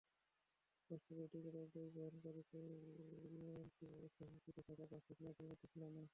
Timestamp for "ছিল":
5.67-5.83